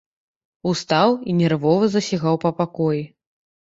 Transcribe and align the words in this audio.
Устаў 0.71 1.15
і 1.29 1.37
нервова 1.43 1.93
засігаў 1.99 2.43
па 2.49 2.57
пакоі. 2.65 3.09